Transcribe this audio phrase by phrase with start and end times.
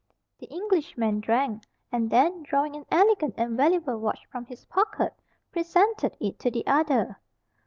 [0.39, 5.13] The Englishman drank, and then drawing an elegant and valuable watch from his pocket,
[5.51, 7.19] presented it to the other.